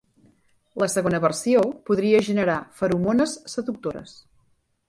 La 0.83 0.87
segona 0.93 1.19
versió 1.25 1.61
podria 1.91 2.23
generar 2.31 2.57
feromones 2.81 3.39
seductores. 3.57 4.21